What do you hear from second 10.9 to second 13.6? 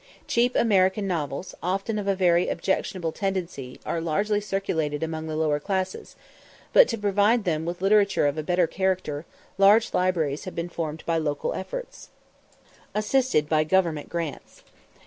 by local efforts, assisted